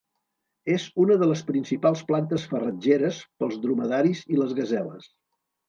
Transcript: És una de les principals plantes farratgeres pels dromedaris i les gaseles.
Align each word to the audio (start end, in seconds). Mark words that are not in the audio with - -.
És 0.75 0.85
una 1.03 1.17
de 1.23 1.27
les 1.31 1.43
principals 1.49 2.01
plantes 2.13 2.47
farratgeres 2.55 3.21
pels 3.45 3.61
dromedaris 3.67 4.25
i 4.35 4.43
les 4.43 4.59
gaseles. 4.63 5.11